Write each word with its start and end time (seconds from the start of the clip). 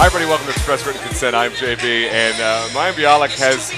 Hi, 0.00 0.06
everybody. 0.06 0.30
Welcome 0.30 0.46
to 0.46 0.52
Express 0.52 0.86
Written 0.86 1.02
Consent. 1.02 1.36
I'm 1.36 1.50
JB, 1.50 2.08
and 2.08 2.34
uh, 2.40 2.66
Mayim 2.72 2.94
Bialik 2.94 3.36
has 3.36 3.70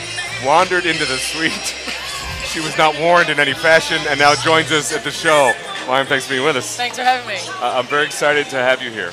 wandered 0.47 0.87
into 0.87 1.05
the 1.05 1.17
suite. 1.17 1.51
she 2.47 2.61
was 2.61 2.79
not 2.79 2.97
warned 3.01 3.29
in 3.29 3.41
any 3.41 3.55
fashion, 3.55 3.99
and 4.09 4.21
now 4.21 4.37
joins 4.37 4.71
us 4.71 4.93
at 4.95 5.03
the 5.03 5.11
show. 5.11 5.53
Mayim, 5.87 6.07
thanks 6.07 6.27
for 6.27 6.35
being 6.35 6.45
with 6.45 6.55
us. 6.55 6.77
Thanks 6.77 6.97
for 6.97 7.03
having 7.03 7.27
me. 7.27 7.41
Uh, 7.61 7.75
I'm 7.77 7.87
very 7.87 8.07
excited 8.07 8.47
to 8.51 8.57
have 8.57 8.81
you 8.81 8.93
here. 8.93 9.11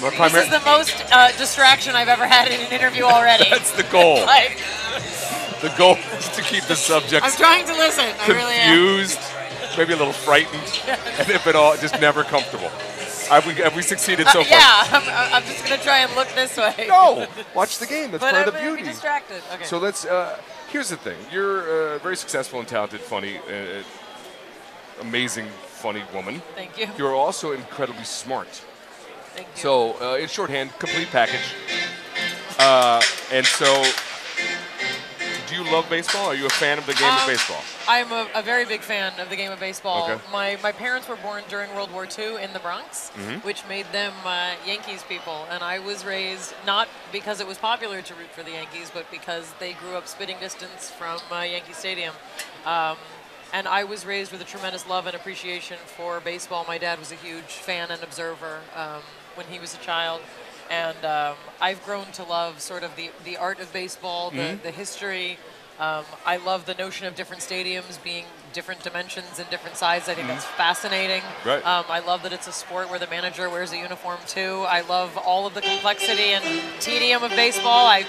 My 0.00 0.08
This 0.30 0.44
is 0.44 0.48
the 0.50 0.64
most 0.64 1.04
uh, 1.12 1.32
distraction 1.36 1.96
I've 1.96 2.08
ever 2.08 2.26
had 2.26 2.48
in 2.48 2.62
an 2.62 2.72
interview 2.72 3.02
already. 3.02 3.44
That's 3.50 3.72
the 3.72 3.84
goal. 3.92 4.20
like, 4.24 4.56
The 5.60 5.74
goal 5.76 5.98
is 6.16 6.30
to 6.30 6.40
keep 6.40 6.64
the 6.64 6.76
subject. 6.76 7.26
I'm 7.26 7.32
trying 7.32 7.66
to 7.66 7.74
listen. 7.74 8.06
I 8.06 8.28
really 8.28 8.54
am. 8.54 8.74
confused, 8.74 9.20
maybe 9.76 9.92
a 9.92 9.96
little 9.96 10.14
frightened, 10.14 10.80
and 10.88 11.28
if 11.28 11.46
at 11.46 11.56
all, 11.56 11.76
just 11.76 12.00
never 12.00 12.24
comfortable. 12.24 12.70
Have 13.32 13.46
we, 13.46 13.54
have 13.54 13.74
we 13.74 13.82
succeeded 13.82 14.26
so 14.28 14.40
Uh, 14.40 14.44
far? 14.44 14.58
yeah, 14.58 14.84
I'm, 14.96 15.34
I'm 15.34 15.42
just 15.44 15.64
gonna 15.64 15.82
try 15.82 15.98
and 16.00 16.14
look 16.14 16.28
this 16.34 16.56
way. 16.56 16.86
No, 16.88 17.26
watch 17.54 17.78
the 17.78 17.86
game. 17.86 18.10
That's 18.10 18.22
but 18.22 18.32
part 18.34 18.42
I'm 18.42 18.48
of 18.48 18.54
the 18.54 18.60
beauty. 18.60 18.82
distracted. 18.84 19.42
Okay. 19.54 19.64
So 19.64 19.78
let's. 19.78 20.04
Uh, 20.04 20.38
here's 20.70 20.90
the 20.90 20.96
thing. 20.96 21.16
You're 21.32 21.94
a 21.94 21.98
very 22.00 22.16
successful 22.16 22.58
and 22.60 22.68
talented, 22.68 23.00
funny, 23.00 23.38
uh, 23.38 23.82
amazing, 25.00 25.46
funny 25.66 26.02
woman. 26.14 26.42
Thank 26.54 26.78
you. 26.78 26.88
You're 26.98 27.14
also 27.14 27.52
incredibly 27.52 28.04
smart. 28.04 28.48
Thank 29.34 29.48
you. 29.54 29.62
So 29.62 29.96
uh, 30.02 30.16
in 30.16 30.28
shorthand, 30.28 30.70
complete 30.78 31.08
package. 31.08 31.54
Uh, 32.58 33.00
and 33.32 33.46
so, 33.46 33.66
do 35.52 35.62
you 35.62 35.70
love 35.72 35.88
baseball? 35.90 36.26
Are 36.26 36.34
you 36.34 36.46
a 36.46 36.50
fan 36.50 36.78
of 36.78 36.86
the 36.86 36.94
game 36.94 37.08
of 37.12 37.20
Um, 37.20 37.26
baseball? 37.26 37.62
I'm 37.88 38.10
a, 38.12 38.26
a 38.34 38.42
very 38.42 38.64
big 38.64 38.80
fan 38.80 39.12
of 39.20 39.28
the 39.28 39.36
game 39.36 39.52
of 39.52 39.60
baseball. 39.60 40.04
Okay. 40.10 40.20
My 40.32 40.58
my 40.62 40.72
parents 40.72 41.08
were 41.08 41.16
born 41.16 41.42
during 41.48 41.74
World 41.74 41.92
War 41.92 42.06
II 42.06 42.42
in 42.42 42.52
the 42.52 42.58
Bronx, 42.58 43.10
Mm-hmm. 43.16 43.46
which 43.46 43.62
made 43.68 43.86
them 43.92 44.12
uh, 44.24 44.52
Yankees 44.66 45.02
people, 45.08 45.46
and 45.50 45.62
I 45.62 45.78
was 45.78 46.04
raised 46.04 46.54
not 46.66 46.88
because 47.12 47.40
it 47.40 47.46
was 47.46 47.58
popular 47.58 48.00
to 48.02 48.14
root 48.14 48.30
for 48.30 48.42
the 48.42 48.52
Yankees, 48.52 48.90
but 48.92 49.10
because 49.10 49.52
they 49.58 49.72
grew 49.74 49.94
up 49.96 50.06
spitting 50.08 50.38
distance 50.40 50.90
from 50.90 51.20
uh, 51.30 51.40
Yankee 51.42 51.74
Stadium. 51.74 52.14
Um, 52.64 52.96
and 53.52 53.68
I 53.68 53.84
was 53.84 54.06
raised 54.06 54.32
with 54.32 54.40
a 54.40 54.44
tremendous 54.46 54.88
love 54.88 55.06
and 55.06 55.14
appreciation 55.14 55.76
for 55.84 56.20
baseball. 56.20 56.64
My 56.66 56.78
dad 56.78 56.98
was 56.98 57.12
a 57.12 57.16
huge 57.16 57.52
fan 57.68 57.90
and 57.90 58.02
observer 58.02 58.60
um, 58.74 59.02
when 59.34 59.46
he 59.48 59.58
was 59.58 59.74
a 59.74 59.78
child. 59.78 60.22
And 60.72 61.04
um, 61.04 61.36
I've 61.60 61.84
grown 61.84 62.06
to 62.12 62.22
love 62.24 62.60
sort 62.62 62.82
of 62.82 62.96
the, 62.96 63.10
the 63.24 63.36
art 63.36 63.60
of 63.60 63.70
baseball, 63.74 64.30
the, 64.30 64.36
Mm-hmm. 64.38 64.62
the 64.62 64.70
history. 64.70 65.38
Um, 65.78 66.04
I 66.24 66.38
love 66.38 66.64
the 66.64 66.74
notion 66.74 67.06
of 67.06 67.14
different 67.14 67.42
stadiums 67.42 68.02
being 68.02 68.24
different 68.54 68.82
dimensions 68.82 69.38
and 69.38 69.48
different 69.50 69.76
sizes. 69.76 70.08
I 70.08 70.14
think 70.14 70.28
that's 70.28 70.44
fascinating. 70.44 71.20
Mm-hmm. 71.20 71.48
Right. 71.48 71.66
Um, 71.66 71.84
I 71.90 72.00
love 72.00 72.22
that 72.22 72.32
it's 72.32 72.46
a 72.46 72.52
sport 72.52 72.88
where 72.88 72.98
the 72.98 73.06
manager 73.08 73.50
wears 73.50 73.72
a 73.72 73.76
uniform 73.76 74.18
too. 74.26 74.64
I 74.66 74.80
love 74.80 75.16
all 75.18 75.46
of 75.46 75.52
the 75.54 75.60
complexity 75.60 76.30
and 76.36 76.44
tedium 76.80 77.22
of 77.22 77.30
baseball. 77.32 77.86
I 77.86 78.04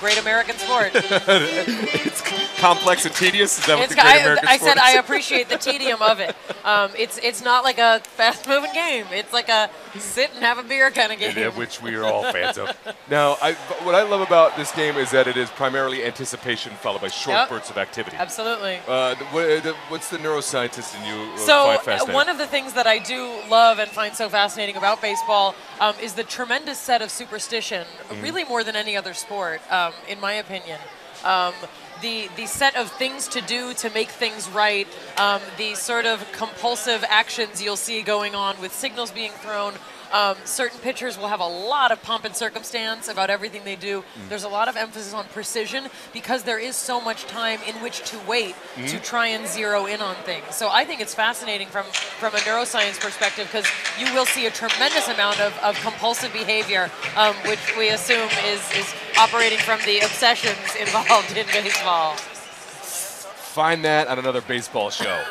great 0.00 0.18
American 0.20 0.56
sport. 0.56 0.90
it's 0.94 2.22
complex 2.60 3.04
and 3.04 3.14
tedious. 3.14 3.58
Is 3.58 3.66
that 3.66 3.78
what 3.78 3.88
the 3.88 3.94
Great 3.94 4.04
I, 4.04 4.16
American 4.18 4.48
I 4.48 4.56
Sport 4.56 4.72
said 4.72 4.78
I 4.78 4.92
appreciate 4.92 5.48
the 5.48 5.56
tedium 5.58 6.02
of 6.02 6.20
it. 6.20 6.34
Um, 6.64 6.90
it's 6.96 7.18
it's 7.18 7.42
not 7.42 7.64
like 7.64 7.78
a 7.78 8.00
fast-moving 8.00 8.72
game. 8.72 9.06
It's 9.12 9.32
like 9.32 9.48
a 9.48 9.70
sit 9.98 10.30
and 10.34 10.42
have 10.42 10.58
a 10.58 10.62
beer 10.62 10.90
kind 10.90 11.12
of 11.12 11.18
game. 11.18 11.34
Yeah, 11.36 11.48
which 11.50 11.80
we 11.82 11.94
are 11.96 12.04
all 12.04 12.30
fans 12.32 12.58
of. 12.58 12.76
Now, 13.10 13.36
I, 13.40 13.54
what 13.84 13.94
I 13.94 14.02
love 14.02 14.20
about 14.20 14.54
this 14.56 14.70
game 14.72 14.96
is 14.96 15.10
that 15.12 15.26
it 15.26 15.36
is 15.38 15.48
primarily 15.50 16.04
anticipation 16.04 16.72
followed 16.74 17.00
by 17.00 17.08
short 17.08 17.36
Yep. 17.38 17.48
bursts 17.48 17.70
of 17.70 17.78
activity. 17.78 18.16
Absolutely. 18.18 18.80
Uh, 18.86 19.14
the, 19.14 19.24
what, 19.26 19.62
the, 19.62 19.74
what's 19.88 20.10
the 20.10 20.18
neuroscientist 20.18 20.94
in 21.00 21.06
you 21.06 21.32
uh, 21.32 21.36
So 21.38 21.78
find 21.78 22.02
uh, 22.02 22.12
one 22.12 22.28
of 22.28 22.36
the 22.36 22.46
things 22.46 22.74
that 22.74 22.86
I 22.86 22.98
do 22.98 23.32
love 23.48 23.78
and 23.78 23.90
find 23.90 24.14
so 24.14 24.28
fascinating 24.28 24.76
about 24.76 25.00
baseball 25.00 25.54
um, 25.80 25.94
is 26.02 26.12
the 26.14 26.24
tremendous 26.24 26.78
set 26.78 27.00
of 27.00 27.10
superstition, 27.10 27.86
Mm-hmm. 28.10 28.22
really 28.22 28.44
more 28.44 28.62
than 28.64 28.74
any 28.76 28.96
other 28.96 29.12
sport, 29.14 29.60
um, 29.70 29.87
in 30.08 30.20
my 30.20 30.34
opinion. 30.34 30.78
Um, 31.24 31.52
the, 32.00 32.28
the 32.36 32.46
set 32.46 32.76
of 32.76 32.90
things 32.92 33.28
to 33.28 33.40
do 33.40 33.74
to 33.74 33.90
make 33.90 34.08
things 34.08 34.48
right, 34.50 34.86
um, 35.16 35.40
the 35.56 35.74
sort 35.74 36.06
of 36.06 36.24
compulsive 36.32 37.04
actions 37.08 37.60
you'll 37.62 37.76
see 37.76 38.02
going 38.02 38.34
on 38.34 38.60
with 38.60 38.72
signals 38.72 39.10
being 39.10 39.32
thrown. 39.32 39.74
Um, 40.12 40.36
certain 40.44 40.78
pitchers 40.80 41.18
will 41.18 41.28
have 41.28 41.40
a 41.40 41.46
lot 41.46 41.92
of 41.92 42.02
pomp 42.02 42.24
and 42.24 42.34
circumstance 42.34 43.08
about 43.08 43.30
everything 43.30 43.64
they 43.64 43.76
do. 43.76 44.04
There's 44.28 44.44
a 44.44 44.48
lot 44.48 44.68
of 44.68 44.76
emphasis 44.76 45.12
on 45.12 45.24
precision 45.26 45.88
because 46.12 46.44
there 46.44 46.58
is 46.58 46.76
so 46.76 47.00
much 47.00 47.24
time 47.26 47.60
in 47.66 47.74
which 47.76 48.08
to 48.10 48.18
wait 48.26 48.54
to 48.86 48.98
try 49.00 49.28
and 49.28 49.46
zero 49.46 49.86
in 49.86 50.00
on 50.00 50.14
things. 50.16 50.54
So 50.54 50.68
I 50.70 50.84
think 50.84 51.00
it's 51.00 51.14
fascinating 51.14 51.68
from, 51.68 51.84
from 51.84 52.34
a 52.34 52.38
neuroscience 52.38 52.98
perspective 53.00 53.46
because 53.46 53.66
you 53.98 54.12
will 54.14 54.26
see 54.26 54.46
a 54.46 54.50
tremendous 54.50 55.08
amount 55.08 55.40
of, 55.40 55.56
of 55.58 55.78
compulsive 55.80 56.32
behavior, 56.32 56.90
um, 57.16 57.34
which 57.46 57.76
we 57.76 57.90
assume 57.90 58.28
is, 58.46 58.60
is 58.76 58.94
operating 59.18 59.58
from 59.58 59.80
the 59.84 59.98
obsessions 60.00 60.58
involved 60.80 61.36
in 61.36 61.46
baseball. 61.48 62.14
Find 62.14 63.84
that 63.84 64.08
on 64.08 64.18
another 64.18 64.40
baseball 64.40 64.90
show. 64.90 65.22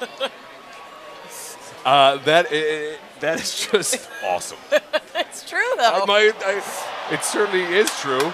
uh, 1.84 2.16
That 2.24 2.46
that 3.20 3.40
is 3.40 3.68
just 3.70 4.08
awesome. 4.24 4.58
It's 5.14 5.48
true, 5.48 5.58
I 5.78 5.98
though. 6.00 6.06
might, 6.06 6.32
I, 6.44 6.62
it 7.14 7.22
certainly 7.24 7.62
is 7.62 7.90
true, 8.00 8.32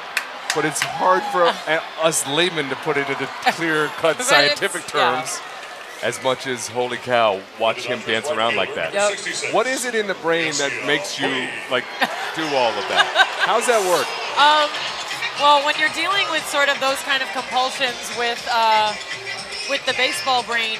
but 0.55 0.65
it's 0.65 0.81
hard 0.81 1.23
for 1.33 1.45
us 2.07 2.27
laymen 2.27 2.69
to 2.71 2.77
put 2.77 2.97
it 2.97 3.09
into 3.09 3.27
clear-cut 3.53 4.11
it's- 4.21 4.29
scientific 4.29 4.83
yeah. 4.95 5.17
terms. 5.23 5.41
As 6.01 6.23
much 6.23 6.47
as 6.47 6.69
holy 6.69 6.97
cow, 6.97 7.41
watch 7.59 7.83
him 7.85 7.99
dance 8.07 8.31
around 8.31 8.55
like 8.55 8.73
that. 8.77 8.95
Yep. 8.95 9.53
What 9.53 9.67
is 9.67 9.85
it 9.85 9.97
in 9.97 10.07
the 10.07 10.15
brain 10.23 10.53
that 10.63 10.71
makes 10.87 11.19
you 11.19 11.27
like 11.75 11.83
do 12.39 12.47
all 12.55 12.71
of 12.71 12.87
that? 12.87 13.03
How's 13.43 13.67
that 13.67 13.83
work? 13.83 14.07
Um, 14.39 14.71
well, 15.43 15.59
when 15.67 15.75
you're 15.75 15.91
dealing 15.99 16.23
with 16.31 16.47
sort 16.47 16.71
of 16.71 16.79
those 16.79 17.03
kind 17.03 17.19
of 17.19 17.27
compulsions 17.35 17.99
with 18.15 18.39
uh, 18.47 18.95
with 19.67 19.83
the 19.91 19.95
baseball 19.99 20.47
brain, 20.47 20.79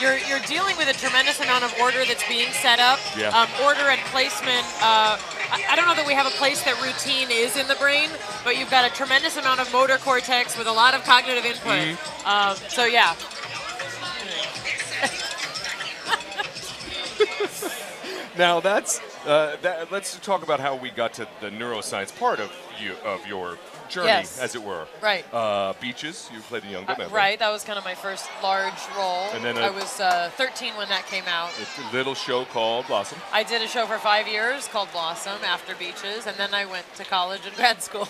you're 0.00 0.18
you're 0.18 0.40
dealing 0.46 0.76
with 0.76 0.88
a 0.88 0.92
tremendous 0.92 1.40
amount 1.40 1.64
of 1.64 1.74
order 1.80 2.04
that's 2.04 2.26
being 2.28 2.50
set 2.52 2.78
up. 2.78 2.98
Yeah. 3.16 3.28
Um, 3.28 3.48
order 3.64 3.88
and 3.90 4.00
placement. 4.12 4.64
Uh, 4.80 5.18
I, 5.50 5.64
I 5.70 5.76
don't 5.76 5.86
know 5.86 5.94
that 5.94 6.06
we 6.06 6.14
have 6.14 6.26
a 6.26 6.36
place 6.36 6.62
that 6.64 6.80
routine 6.82 7.28
is 7.30 7.56
in 7.56 7.66
the 7.68 7.76
brain, 7.76 8.10
but 8.44 8.56
you've 8.56 8.70
got 8.70 8.84
a 8.90 8.94
tremendous 8.94 9.36
amount 9.36 9.60
of 9.60 9.72
motor 9.72 9.96
cortex 9.98 10.56
with 10.58 10.66
a 10.66 10.72
lot 10.72 10.94
of 10.94 11.04
cognitive 11.04 11.44
input. 11.44 11.96
Um, 12.26 12.56
so 12.68 12.84
yeah. 12.84 13.14
Now 18.36 18.60
that's 18.60 19.00
uh, 19.24 19.56
that, 19.62 19.90
let's 19.90 20.18
talk 20.18 20.42
about 20.42 20.60
how 20.60 20.76
we 20.76 20.90
got 20.90 21.14
to 21.14 21.26
the 21.40 21.48
neuroscience 21.48 22.14
part 22.18 22.38
of 22.38 22.52
you 22.78 22.94
of 23.02 23.26
your 23.26 23.56
journey, 23.88 24.08
Yes. 24.08 24.38
as 24.38 24.54
it 24.54 24.62
were. 24.62 24.86
Right. 25.00 25.24
Uh, 25.32 25.72
beaches. 25.80 26.28
You 26.32 26.40
played 26.40 26.64
in 26.64 26.70
Young 26.70 26.84
Uh, 26.86 27.08
right, 27.10 27.38
that 27.38 27.50
was 27.50 27.64
kind 27.64 27.78
of 27.78 27.84
my 27.84 27.94
first 27.94 28.28
large 28.42 28.72
role. 28.96 29.28
And 29.32 29.44
then 29.44 29.56
I 29.58 29.66
a- 29.66 29.72
was 29.72 30.00
uh, 30.00 30.30
13 30.36 30.76
when 30.76 30.88
that 30.88 31.06
came 31.06 31.24
out. 31.26 31.50
It's 31.60 31.78
a 31.78 31.94
little 31.96 32.14
show 32.14 32.44
called 32.46 32.86
Blossom. 32.86 33.18
I 33.32 33.42
did 33.42 33.62
a 33.62 33.68
show 33.68 33.86
for 33.86 33.98
five 33.98 34.28
years 34.28 34.68
called 34.68 34.90
Blossom 34.92 35.38
after 35.44 35.74
Beaches, 35.74 36.26
and 36.26 36.36
then 36.36 36.52
I 36.54 36.64
went 36.64 36.86
to 36.96 37.04
college 37.04 37.40
and 37.46 37.54
grad 37.60 37.82
school. 37.82 38.08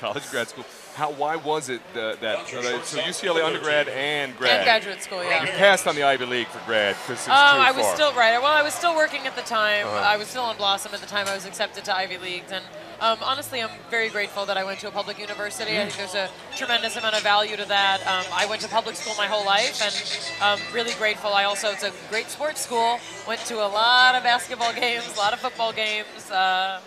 college 0.00 0.28
grad 0.30 0.48
school. 0.48 0.64
How? 0.96 1.10
Why 1.12 1.36
was 1.36 1.68
it 1.68 1.80
uh, 1.94 2.16
that? 2.20 2.48
So, 2.48 2.60
that- 2.62 2.84
so 2.86 2.98
UCLA 2.98 3.44
undergrad 3.44 3.88
and 3.88 4.36
grad. 4.36 4.56
And 4.56 4.64
graduate 4.64 5.02
school, 5.02 5.22
yeah. 5.22 5.42
You 5.44 5.50
passed 5.50 5.86
on 5.86 5.94
the 5.94 6.02
Ivy 6.02 6.24
League 6.26 6.48
for 6.48 6.58
grad 6.66 6.96
because 7.06 7.24
it 7.26 7.30
was 7.30 7.38
Um, 7.38 7.56
too 7.60 7.62
I 7.68 7.70
was 7.70 7.84
far. 7.86 7.94
still 7.94 8.12
right. 8.14 8.38
Well, 8.42 8.50
I 8.52 8.62
was 8.62 8.74
still 8.74 8.96
working 8.96 9.26
at 9.26 9.36
the 9.36 9.42
time. 9.42 9.86
Uh-huh. 9.86 9.94
I 9.96 10.16
was 10.16 10.26
still 10.28 10.42
on 10.42 10.56
Blossom 10.56 10.92
at 10.94 11.00
the 11.00 11.06
time. 11.06 11.28
I 11.28 11.34
was 11.34 11.44
accepted 11.46 11.84
to 11.84 11.96
Ivy 11.96 12.18
Leagues, 12.18 12.50
and 12.50 12.64
um, 13.00 13.18
honestly, 13.22 13.62
I'm 13.62 13.70
very 13.90 14.08
grateful 14.08 14.46
that 14.46 14.56
I 14.56 14.64
went 14.64 14.80
to 14.80 14.88
a 14.88 14.90
public 14.90 15.18
university. 15.18 15.72
I 15.78 15.84
think 15.84 15.96
there's 15.96 16.14
a 16.14 16.30
tremendous 16.56 16.96
amount 16.96 17.14
of 17.14 17.22
value 17.22 17.56
to 17.56 17.64
that. 17.68 18.00
Um, 18.06 18.24
I 18.32 18.46
went 18.46 18.62
to 18.62 18.68
public 18.68 18.96
school 18.96 19.14
my 19.18 19.26
whole 19.26 19.44
life, 19.44 19.80
and 19.82 20.42
um, 20.42 20.74
really 20.74 20.94
grateful. 20.94 21.32
I 21.32 21.44
also 21.44 21.70
it's 21.70 21.82
a 21.82 21.92
great 22.10 22.28
sports 22.28 22.60
school. 22.60 22.98
Went 23.26 23.40
to 23.46 23.56
a 23.56 23.68
lot 23.68 24.14
of 24.14 24.22
basketball 24.22 24.72
games, 24.84 25.14
a 25.14 25.18
lot 25.18 25.32
of 25.32 25.40
football 25.40 25.72
games. 25.72 26.30
Uh, 26.30 26.80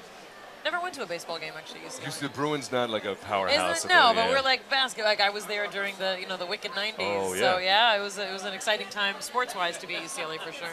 never 0.64 0.80
went 0.82 0.94
to 0.96 1.04
a 1.04 1.06
baseball 1.06 1.40
game 1.40 1.54
actually. 1.58 1.82
UCLA. 1.82 2.20
The 2.20 2.30
Bruins 2.30 2.72
not 2.72 2.90
like 2.90 3.06
a 3.06 3.16
powerhouse. 3.16 3.80
Isn't? 3.80 3.90
No, 3.90 4.12
but 4.16 4.26
yeah. 4.26 4.30
we're 4.30 4.42
like 4.42 4.70
basket. 4.70 5.04
Like 5.04 5.22
I 5.22 5.30
was 5.30 5.46
there 5.46 5.68
during 5.68 5.96
the 6.00 6.18
you 6.20 6.28
know 6.28 6.38
the 6.38 6.46
wicked 6.46 6.72
'90s. 6.72 6.94
Oh, 7.00 7.34
So 7.36 7.58
yeah. 7.58 7.94
yeah, 7.94 8.00
it 8.00 8.02
was 8.02 8.18
it 8.18 8.32
was 8.32 8.44
an 8.44 8.54
exciting 8.54 8.88
time 8.90 9.16
sports-wise 9.20 9.78
to 9.80 9.88
be 9.88 9.96
at 9.96 10.04
UCLA 10.04 10.40
for 10.40 10.52
sure. 10.52 10.70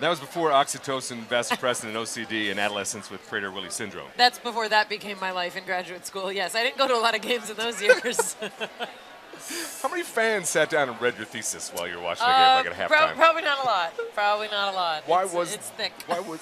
That 0.00 0.08
was 0.10 0.20
before 0.20 0.50
oxytocin, 0.50 1.24
vasopressin, 1.26 1.84
and 1.88 1.96
OCD 1.96 2.50
in 2.50 2.58
adolescence 2.58 3.10
with 3.10 3.26
Prader-Willi 3.30 3.70
syndrome. 3.70 4.08
That's 4.16 4.38
before 4.38 4.68
that 4.68 4.88
became 4.88 5.18
my 5.20 5.30
life 5.30 5.56
in 5.56 5.64
graduate 5.64 6.06
school. 6.06 6.32
Yes, 6.32 6.54
I 6.54 6.62
didn't 6.64 6.78
go 6.78 6.88
to 6.88 6.94
a 6.94 6.98
lot 7.00 7.14
of 7.14 7.22
games 7.22 7.48
in 7.50 7.56
those 7.56 7.80
years. 7.80 8.36
How 9.82 9.88
many 9.88 10.02
fans 10.02 10.48
sat 10.48 10.70
down 10.70 10.88
and 10.88 11.00
read 11.00 11.16
your 11.16 11.26
thesis 11.26 11.70
while 11.74 11.86
you 11.88 11.96
were 11.96 12.02
watching 12.02 12.26
the 12.26 12.32
Uh, 12.32 12.62
game 12.62 12.72
like 12.72 12.80
at 12.80 12.90
halftime? 12.90 13.14
probably 13.16 13.42
not 13.42 13.62
a 13.62 13.66
lot. 13.66 13.92
Probably 14.14 14.48
not 14.48 14.72
a 14.72 14.76
lot. 14.76 15.02
Why 15.06 15.20
It's- 15.22 15.34
was 15.34 15.54
it's 15.54 15.68
thick? 15.70 15.92
Why 16.06 16.20
was 16.20 16.40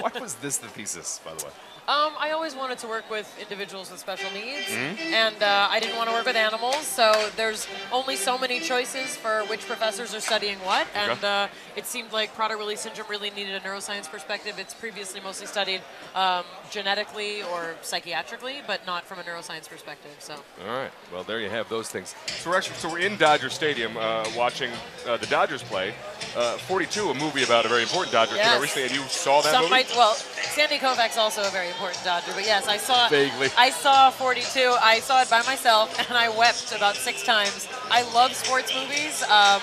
Why 0.00 0.20
was 0.20 0.34
this 0.36 0.58
the 0.58 0.68
thesis, 0.68 1.20
by 1.24 1.34
the 1.34 1.44
way? 1.46 1.50
Um, 1.88 2.12
I 2.20 2.30
always 2.30 2.54
wanted 2.54 2.78
to 2.78 2.86
work 2.86 3.10
with 3.10 3.26
individuals 3.40 3.90
with 3.90 3.98
special 3.98 4.30
needs, 4.30 4.66
Mm-hmm. 4.68 5.12
and 5.12 5.42
uh, 5.42 5.66
I 5.70 5.80
didn't 5.80 5.96
want 5.96 6.08
to 6.08 6.14
work 6.14 6.24
with 6.26 6.36
animals. 6.36 6.86
So 6.86 7.30
there's 7.36 7.66
only 7.90 8.14
so 8.14 8.38
many 8.38 8.60
choices 8.60 9.16
for 9.16 9.40
which 9.46 9.66
professors 9.66 10.14
are 10.14 10.20
studying 10.20 10.58
what, 10.58 10.86
and 10.94 11.12
Okay. 11.12 11.26
uh, 11.44 11.48
it 11.76 11.86
seemed 11.86 12.12
like 12.12 12.36
Prader-Willi 12.36 12.76
syndrome 12.76 13.08
really 13.08 13.30
needed 13.30 13.54
a 13.56 13.60
neuroscience 13.60 14.08
perspective. 14.08 14.54
It's 14.58 14.72
previously 14.74 15.20
mostly 15.20 15.46
studied 15.48 15.80
um, 16.14 16.44
genetically 16.70 17.42
or 17.44 17.74
psychiatrically, 17.82 18.62
but 18.68 18.86
not 18.86 19.04
from 19.04 19.18
a 19.18 19.22
neuroscience 19.22 19.68
perspective. 19.68 20.14
So 20.20 20.34
All 20.68 20.76
right. 20.76 20.90
Well, 21.12 21.24
there 21.24 21.40
you 21.40 21.50
have 21.50 21.68
those 21.68 21.88
things. 21.88 22.14
So 22.40 22.50
we're 22.50 22.56
actually 22.58 22.76
so 22.76 22.88
we're 22.90 23.00
in 23.00 23.16
Dodger 23.16 23.50
Stadium 23.50 23.96
uh, 23.96 24.28
watching 24.36 24.70
uh, 25.08 25.16
the 25.16 25.26
Dodgers 25.26 25.62
play. 25.64 25.92
Uh, 26.36 26.56
42, 26.58 27.10
a 27.10 27.14
movie 27.14 27.42
about 27.42 27.64
a 27.64 27.68
very 27.68 27.82
important 27.82 28.12
Dodger 28.12 28.32
team. 28.34 28.44
Yes. 28.44 28.60
Recently, 28.62 28.88
and 28.88 28.92
you 28.96 29.02
saw 29.08 29.40
that 29.40 29.50
Some 29.52 29.62
movie. 29.64 29.70
Well, 29.96 30.14
Sandy 30.14 30.78
Koufax 30.78 31.16
also 31.16 31.42
a 31.42 31.50
very 31.50 31.68
important 31.68 32.02
Dodger, 32.04 32.32
but 32.34 32.44
yes, 32.44 32.66
I 32.68 32.76
saw 32.76 33.08
Vaguely. 33.08 33.48
I 33.56 33.70
saw 33.70 34.10
42. 34.10 34.76
I 34.80 35.00
saw 35.00 35.22
it 35.22 35.30
by 35.30 35.42
myself, 35.42 35.98
and 36.08 36.16
I 36.16 36.28
wept 36.28 36.72
about 36.74 36.96
six 36.96 37.22
times. 37.22 37.68
I 37.90 38.02
love 38.14 38.34
sports 38.34 38.74
movies, 38.74 39.22
um, 39.24 39.60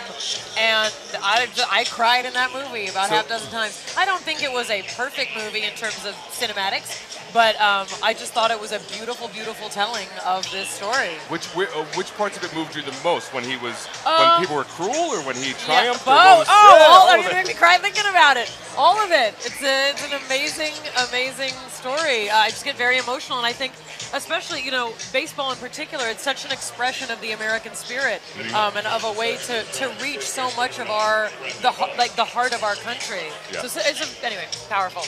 and 0.57 0.93
I, 1.23 1.47
I 1.71 1.83
cried 1.85 2.25
in 2.25 2.33
that 2.33 2.51
movie 2.53 2.87
about 2.87 3.09
So- 3.09 3.15
half 3.15 3.25
a 3.25 3.29
dozen 3.29 3.51
times. 3.51 3.95
I 3.97 4.05
don't 4.05 4.21
think 4.21 4.43
it 4.43 4.51
was 4.51 4.69
a 4.69 4.83
perfect 4.95 5.35
movie 5.35 5.63
in 5.63 5.71
terms 5.73 6.05
of 6.05 6.13
cinematics, 6.31 7.16
but 7.33 7.59
um, 7.61 7.87
I 8.03 8.13
just 8.13 8.33
thought 8.33 8.51
it 8.51 8.59
was 8.59 8.71
a 8.71 8.79
beautiful, 8.95 9.27
beautiful 9.29 9.69
telling 9.69 10.07
of 10.25 10.49
this 10.51 10.69
story. 10.69 11.09
Which 11.29 11.47
uh, 11.55 11.85
which 11.95 12.13
parts 12.15 12.37
of 12.37 12.43
it 12.43 12.53
moved 12.55 12.75
you 12.75 12.81
the 12.81 12.95
most? 13.03 13.33
When 13.33 13.43
he 13.43 13.57
was 13.57 13.87
Uh, 14.05 14.17
when 14.37 14.41
people 14.41 14.55
were 14.55 14.63
cruel, 14.63 15.11
or 15.15 15.21
when 15.23 15.35
he 15.35 15.53
triumphed? 15.65 16.05
Yeah, 16.07 16.13
both. 16.35 16.39
was- 16.39 16.47
Oh, 16.49 16.77
Yeah, 16.79 16.85
all, 16.85 17.07
all 17.09 17.21
gonna 17.23 17.33
make 17.33 17.47
me 17.47 17.53
cry 17.53 17.77
thinking 17.77 18.05
about 18.09 18.37
it. 18.37 18.51
All 18.77 18.99
of 18.99 19.11
it. 19.11 19.33
It's 19.45 19.61
a, 19.63 19.89
it's 19.91 20.03
an 20.05 20.19
amazing, 20.25 20.73
amazing 21.09 21.53
story. 21.69 22.29
Uh, 22.29 22.37
I 22.37 22.49
just 22.49 22.63
get 22.65 22.75
very 22.77 22.97
emotional, 22.97 23.37
and 23.39 23.47
I 23.47 23.53
think, 23.53 23.73
especially 24.13 24.61
you 24.61 24.71
know, 24.71 24.93
baseball 25.11 25.51
in 25.51 25.57
particular, 25.57 26.05
it's 26.07 26.23
such 26.23 26.45
an 26.45 26.51
expression 26.51 27.11
of 27.11 27.19
the 27.21 27.31
American 27.31 27.73
spirit, 27.75 28.21
Mm-hmm. 28.37 28.55
um, 28.55 28.77
and 28.77 28.85
of 28.87 29.03
a 29.03 29.11
way 29.19 29.37
to, 29.47 29.63
to 29.63 29.91
reach 30.01 30.21
so 30.21 30.49
much 30.55 30.79
of 30.79 30.89
our 30.89 31.29
the 31.61 31.71
like 31.97 32.15
the 32.15 32.23
heart 32.25 32.53
of 32.53 32.63
our 32.63 32.75
country. 32.75 33.25
Yeah. 33.51 33.61
So, 33.61 33.67
so 33.67 33.81
it's 33.83 34.01
a, 34.01 34.25
anyway, 34.25 34.45
powerful 34.69 35.03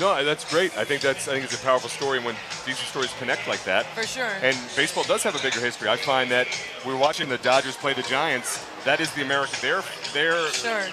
No, 0.00 0.24
that's 0.24 0.50
great. 0.50 0.76
I 0.76 0.84
think 0.84 1.02
that's 1.02 1.28
I 1.28 1.32
think 1.32 1.44
it's 1.44 1.60
a 1.60 1.64
powerful 1.64 1.88
story 1.88 2.18
when 2.18 2.34
these 2.66 2.78
stories 2.78 3.12
connect 3.18 3.46
like 3.46 3.62
that. 3.64 3.86
for 3.86 4.04
sure. 4.06 4.32
And 4.42 4.56
baseball 4.76 5.04
does 5.04 5.22
have 5.22 5.36
a 5.36 5.42
bigger 5.42 5.60
history. 5.60 5.88
I 5.88 5.96
find 5.96 6.30
that 6.32 6.48
we're 6.84 6.96
watching 6.96 7.28
the 7.28 7.38
Dodgers 7.38 7.76
play 7.76 7.92
the 7.94 8.02
Giants. 8.02 8.64
That 8.84 9.00
is 9.00 9.12
the 9.12 9.22
American. 9.22 9.56
Their 9.62 9.82
their 10.12 10.48
sure. 10.48 10.86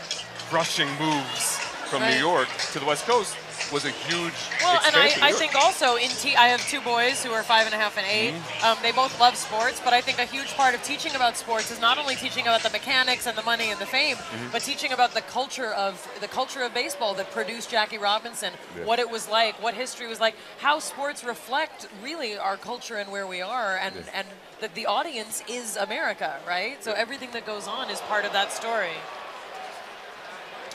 rushing 0.52 0.88
moves 1.00 1.58
from 1.90 2.02
Right. 2.04 2.14
New 2.14 2.20
York 2.20 2.48
to 2.74 2.80
the 2.80 2.86
West 2.86 3.06
Coast 3.06 3.36
was 3.72 3.86
a 3.86 3.90
huge 3.92 4.34
Well, 4.62 4.80
and 4.86 4.96
I. 4.96 5.14
I 5.22 5.32
think 5.34 5.56
also 5.56 5.96
in 5.96 6.10
T, 6.10 6.36
I 6.36 6.48
have 6.48 6.62
two 6.68 6.82
boys 6.82 7.24
who 7.24 7.32
are 7.32 7.44
five 7.44 7.66
and 7.66 7.74
a 7.74 7.78
half 7.78 7.98
and 7.98 8.06
8 8.06 8.32
Mm-hmm. 8.34 8.66
Um, 8.66 8.78
they 8.84 8.92
both 8.92 9.20
love 9.20 9.36
sports, 9.36 9.82
but 9.84 9.94
I 9.94 10.02
think 10.02 10.20
a 10.20 10.26
huge 10.26 10.54
part 10.56 10.76
of 10.76 10.84
teaching 10.84 11.16
about 11.16 11.38
sports 11.38 11.72
is 11.72 11.80
not 11.82 11.98
only 11.98 12.16
teaching 12.16 12.44
about 12.44 12.62
the 12.64 12.70
mechanics 12.70 13.26
and 13.28 13.38
the 13.38 13.44
money 13.44 13.72
and 13.72 13.80
the 13.80 13.86
fame, 13.86 14.18
Mm-hmm. 14.18 14.52
but 14.52 14.62
teaching 14.62 14.92
about 14.92 15.14
the 15.14 15.22
culture 15.22 15.72
of 15.72 15.94
the 16.22 16.28
culture 16.28 16.62
of 16.64 16.74
baseball 16.74 17.14
that 17.16 17.32
produced 17.32 17.70
Jackie 17.72 17.98
Robinson, 17.98 18.54
Yeah. 18.78 18.86
what 18.86 19.00
it 19.00 19.10
was 19.10 19.28
like, 19.30 19.62
what 19.62 19.74
history 19.74 20.08
was 20.08 20.20
like, 20.20 20.36
how 20.60 20.80
sports 20.80 21.24
reflect 21.24 21.88
really 22.04 22.38
our 22.38 22.58
culture 22.58 22.96
and 22.98 23.12
where 23.12 23.26
we 23.28 23.42
are, 23.42 23.78
and 23.78 23.96
and 24.14 24.28
that 24.60 24.76
the 24.76 24.86
audience 24.86 25.42
is 25.50 25.76
America, 25.78 26.40
right? 26.48 26.84
So 26.84 26.92
everything 26.94 27.32
that 27.32 27.46
goes 27.46 27.68
on 27.68 27.90
is 27.90 28.00
part 28.02 28.26
of 28.26 28.32
that 28.34 28.52
story. 28.52 28.96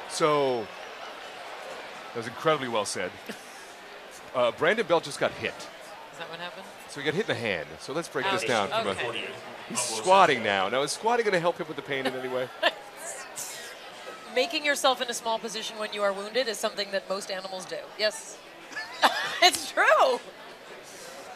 So 0.09 0.67
that 2.17 2.21
was 2.21 2.29
incredibly 2.29 2.69
well 2.69 2.87
said. 2.87 3.11
Uh, 4.35 4.51
Brandon 4.53 4.87
Belt 4.87 5.05
just 5.05 5.21
got 5.21 5.33
hit. 5.33 5.53
Is 5.53 6.19
that 6.19 6.31
what 6.31 6.41
happened? 6.41 6.65
So 6.89 6.99
he 6.99 7.05
got 7.05 7.13
hit 7.13 7.29
in 7.29 7.29
the 7.29 7.35
hand. 7.35 7.67
So 7.79 7.93
let's 7.93 8.09
break 8.09 8.25
this 8.31 8.41
Ouch. 8.45 8.49
down. 8.49 8.69
From 8.71 8.89
a- 8.89 9.15
he's 9.69 9.79
squatting 9.81 10.43
now. 10.43 10.71
Now 10.71 10.81
is 10.81 10.93
squatting 10.93 11.25
going 11.25 11.35
to 11.35 11.41
help 11.41 11.59
him 11.59 11.67
with 11.69 11.77
the 11.77 11.83
pain 11.83 12.07
in 12.07 12.15
any 12.15 12.29
way? 12.31 12.49
making 14.35 14.65
yourself 14.65 15.03
in 15.03 15.11
a 15.11 15.15
small 15.15 15.39
position 15.39 15.79
when 15.79 15.93
you 15.93 16.03
are 16.03 16.11
wounded 16.11 16.49
is 16.49 16.57
something 16.57 16.91
that 16.91 17.07
most 17.07 17.31
animals 17.31 17.67
do. 17.67 17.77
Yes. 17.99 18.39
it's 19.43 19.71
true. 19.71 20.19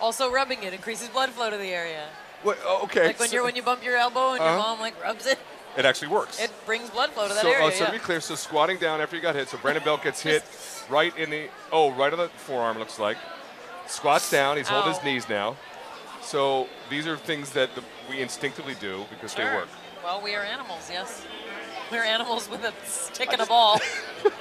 Also, 0.00 0.32
rubbing 0.32 0.62
it 0.62 0.73
increases 0.73 1.09
blood 1.09 1.29
flow 1.29 1.50
to 1.50 1.59
the 1.59 1.75
area. 1.75 2.06
What, 2.43 2.59
oh, 2.65 2.85
okay. 2.85 3.09
Like 3.09 3.21
when 3.21 3.29
so 3.29 3.35
you're 3.35 3.44
when 3.44 3.55
you 3.55 3.62
bump 3.62 3.85
your 3.85 3.99
elbow 3.99 4.31
and 4.31 4.38
your 4.38 4.49
Uh-huh. 4.49 4.59
mom 4.59 4.81
like 4.81 4.99
rubs 5.03 5.27
it, 5.27 5.38
it 5.76 5.84
actually 5.84 6.08
works. 6.08 6.40
it 6.40 6.50
brings 6.67 6.90
blood 6.90 7.11
flow 7.11 7.28
to 7.28 7.34
that 7.34 7.43
so, 7.43 7.50
area. 7.50 7.67
uh, 7.67 7.70
so 7.70 7.84
yeah. 7.84 7.87
to 7.87 7.93
be 7.93 7.99
clear, 7.99 8.20
so 8.20 8.34
squatting 8.34 8.78
down 8.78 9.00
after 9.00 9.17
you 9.17 9.22
got 9.22 9.34
hit. 9.34 9.49
So 9.49 9.58
Brandon 9.58 9.84
Belt 9.84 10.02
gets 10.02 10.20
hit 10.20 10.44
right 10.90 11.17
in 11.17 11.31
the 11.31 11.49
oh, 11.72 11.93
right 11.93 12.12
on 12.12 12.19
the 12.19 12.28
forearm. 12.28 12.78
Looks 12.78 12.99
like 12.99 13.17
squats 13.87 14.31
down. 14.31 14.56
He's 14.56 14.69
holding 14.69 14.93
his 14.93 15.02
knees 15.05 15.28
now. 15.28 15.56
So 16.22 16.69
these 16.90 17.06
are 17.06 17.17
things 17.17 17.50
that 17.50 17.75
the, 17.75 17.82
we 18.08 18.20
instinctively 18.20 18.75
do 18.81 19.05
because 19.11 19.34
they 19.34 19.44
work. 19.44 19.69
Well, 20.05 20.22
we 20.22 20.34
are 20.34 20.43
animals, 20.43 20.88
yes. 20.90 21.25
We're 21.90 22.05
animals 22.05 22.49
with 22.49 22.62
a 22.64 22.72
stick 22.87 23.32
and 23.32 23.43
a 23.43 23.46
ball. 23.46 23.81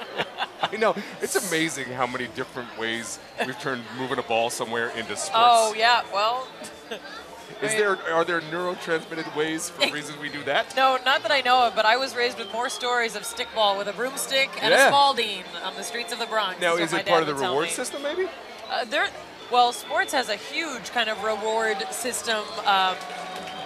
I 0.62 0.76
know 0.76 0.94
it's 1.20 1.48
amazing 1.48 1.86
how 1.86 2.06
many 2.06 2.28
different 2.28 2.78
ways 2.78 3.18
we've 3.44 3.58
turned 3.58 3.82
moving 3.98 4.18
a 4.18 4.22
ball 4.22 4.50
somewhere 4.50 4.90
into 4.90 5.16
sports. 5.16 5.30
oh 5.34 5.74
yeah, 5.76 6.02
well, 6.12 6.46
Is 7.62 7.72
there 7.74 7.98
are 8.12 8.24
there 8.24 8.40
neurotransmitted 8.42 9.34
ways 9.36 9.70
for 9.70 9.90
reasons 9.92 10.18
we 10.18 10.28
do 10.28 10.42
that? 10.44 10.74
no, 10.76 10.98
not 11.04 11.22
that 11.22 11.30
I 11.30 11.40
know 11.40 11.66
of, 11.66 11.74
but 11.74 11.84
I 11.84 11.96
was 11.96 12.14
raised 12.16 12.38
with 12.38 12.52
more 12.52 12.68
stories 12.68 13.16
of 13.16 13.22
stickball 13.22 13.76
with 13.78 13.86
a 13.88 13.92
broomstick 13.92 14.50
and 14.62 14.70
Yeah. 14.72 14.86
a 14.86 14.88
Spalding 14.90 15.44
on 15.64 15.74
the 15.74 15.82
streets 15.82 16.12
of 16.12 16.18
the 16.18 16.26
Bronx. 16.26 16.60
Now 16.60 16.76
is 16.76 16.92
it 16.92 17.06
part 17.06 17.22
of 17.22 17.26
the 17.28 17.34
reward 17.34 17.68
system 17.68 18.02
maybe? 18.02 18.26
Uh, 18.70 18.84
there, 18.84 19.08
well, 19.50 19.72
sports 19.72 20.12
has 20.12 20.28
a 20.28 20.36
huge 20.36 20.90
kind 20.92 21.10
of 21.10 21.22
reward 21.24 21.76
system 21.90 22.42
um, 22.66 22.94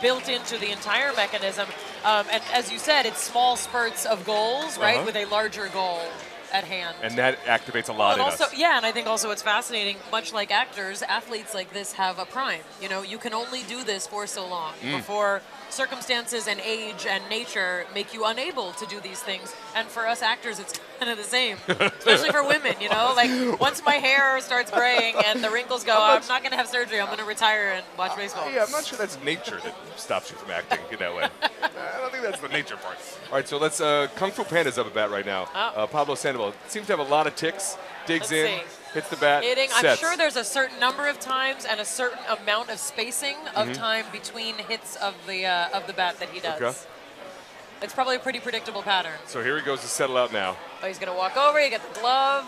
built 0.00 0.28
into 0.28 0.56
the 0.58 0.70
entire 0.70 1.12
mechanism, 1.14 1.66
um, 2.04 2.26
and 2.32 2.42
as 2.52 2.72
you 2.72 2.78
said, 2.78 3.06
it's 3.06 3.20
small 3.22 3.56
spurts 3.56 4.04
of 4.06 4.25
goals, 4.25 4.78
right, 4.78 4.96
Uh-huh. 4.96 5.04
with 5.06 5.16
a 5.16 5.25
larger 5.26 5.69
goal 5.69 6.00
at 6.54 6.64
hand. 6.64 6.96
And 7.02 7.18
that 7.18 7.36
activates 7.46 7.88
a 7.88 7.92
lot 7.92 8.14
in 8.16 8.20
also, 8.24 8.44
us. 8.44 8.56
yeah, 8.56 8.76
and 8.76 8.86
I 8.86 8.92
think 8.92 9.08
also 9.08 9.30
it's 9.32 9.42
fascinating, 9.42 9.96
much 10.12 10.32
like 10.32 10.52
actors, 10.52 11.02
athletes 11.02 11.52
like 11.52 11.72
this 11.72 11.92
have 11.94 12.18
a 12.20 12.24
prime. 12.24 12.60
You 12.80 12.88
know, 12.88 13.02
you 13.02 13.18
can 13.18 13.34
only 13.34 13.64
do 13.64 13.82
this 13.82 14.06
for 14.06 14.26
so 14.28 14.46
long 14.46 14.72
Mm. 14.82 14.96
before 14.98 15.42
circumstances 15.68 16.46
and 16.46 16.60
age 16.60 17.06
and 17.06 17.28
nature 17.28 17.84
make 17.92 18.14
you 18.14 18.24
unable 18.24 18.72
to 18.74 18.86
do 18.86 19.00
these 19.00 19.20
things. 19.20 19.52
And 19.74 19.88
for 19.88 20.06
us 20.06 20.22
actors, 20.22 20.60
it's 20.60 20.78
of 21.08 21.18
the 21.18 21.24
same, 21.24 21.56
especially 21.68 22.30
for 22.30 22.42
women. 22.46 22.74
You 22.80 22.88
know, 22.88 23.12
like 23.16 23.60
once 23.60 23.82
my 23.84 23.94
hair 23.94 24.40
starts 24.40 24.70
graying 24.70 25.14
and 25.26 25.42
the 25.42 25.50
wrinkles 25.50 25.84
go, 25.84 25.96
I'm 25.96 26.26
not 26.28 26.42
going 26.42 26.50
to 26.50 26.56
have 26.56 26.68
surgery. 26.68 27.00
I'm 27.00 27.06
going 27.06 27.18
to 27.18 27.24
retire 27.24 27.72
and 27.74 27.84
watch 27.98 28.16
baseball. 28.16 28.50
Yeah, 28.50 28.64
I'm 28.64 28.70
not 28.70 28.84
sure 28.84 28.98
that's 28.98 29.22
nature 29.22 29.60
that 29.62 29.74
stops 29.96 30.30
you 30.30 30.36
from 30.36 30.50
acting 30.50 30.80
in 30.90 30.98
that 30.98 31.14
way. 31.14 31.28
I 31.42 31.98
don't 31.98 32.12
think 32.12 32.24
that's 32.24 32.40
the 32.40 32.48
nature 32.48 32.76
part. 32.76 32.96
All 33.30 33.36
right, 33.36 33.48
so 33.48 33.58
let's. 33.58 33.80
Uh, 33.80 34.08
Kung 34.16 34.30
Fu 34.30 34.44
Panda's 34.44 34.78
up 34.78 34.86
at 34.86 34.94
bat 34.94 35.10
right 35.10 35.26
now. 35.26 35.48
Oh. 35.54 35.72
Uh, 35.76 35.86
Pablo 35.86 36.14
Sandoval 36.14 36.54
seems 36.68 36.86
to 36.86 36.96
have 36.96 37.06
a 37.06 37.10
lot 37.10 37.26
of 37.26 37.34
ticks. 37.34 37.76
Digs 38.06 38.30
Let's 38.30 38.32
in, 38.32 38.58
see. 38.58 38.64
hits 38.92 39.08
the 39.08 39.16
bat, 39.16 39.42
Hitting, 39.42 39.70
I'm 39.73 39.96
sure 39.96 40.14
there's 40.16 40.37
a 40.37 40.44
certain 40.44 40.78
number 40.78 41.08
of 41.08 41.18
times 41.20 41.64
and 41.64 41.80
a 41.80 41.84
certain 41.87 42.18
amount 42.28 42.68
of 42.68 42.78
spacing 42.78 43.37
of 43.56 43.73
time 43.73 44.04
between 44.12 44.56
hits 44.56 44.96
of 44.96 45.14
the 45.26 45.46
uh, 45.46 45.68
of 45.73 45.87
the 45.87 45.94
bat 45.94 46.18
that 46.20 46.28
he 46.28 46.40
does. 46.40 46.61
Okay. 46.61 46.78
It's 47.85 47.93
probably 47.93 48.17
a 48.17 48.19
pretty 48.19 48.41
predictable 48.41 48.81
pattern. 48.83 49.12
So 49.26 49.43
here 49.43 49.59
he 49.59 49.62
goes 49.62 49.83
to 49.83 49.87
settle 49.88 50.17
out 50.17 50.33
now. 50.33 50.57
Oh, 50.83 50.87
he's 50.87 50.99
gonna 50.99 51.14
walk 51.14 51.37
over. 51.37 51.61
He 51.61 51.69
get 51.69 51.83
the 51.93 52.00
glove. 52.00 52.47